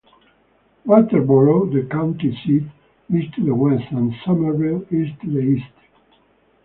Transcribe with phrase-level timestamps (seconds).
[0.83, 2.63] Walterboro, the county seat,
[3.15, 5.67] is to the west, and Summerville is to the east.